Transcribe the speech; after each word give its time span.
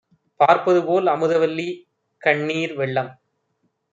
பார்ப்பதுபோல் 0.39 1.07
அமுதவல்லி 1.07 1.67
கண்ணீர் 2.21 2.73
வெள்ளம் 2.73 3.11